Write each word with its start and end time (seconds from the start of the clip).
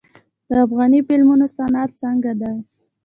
د 0.49 0.49
افغاني 0.65 0.99
فلمونو 1.07 1.45
صنعت 1.57 1.89
څنګه 2.01 2.31
دی؟ 2.41 2.55